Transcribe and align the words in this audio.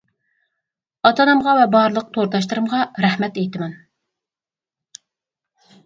ئاتامانغا 1.09 1.53
ۋە 1.59 1.67
بارلىق 1.77 2.09
تورداشلىرىمغا 2.17 2.81
رەھمەت 3.07 3.41
ئېيتىمەن. 3.45 3.79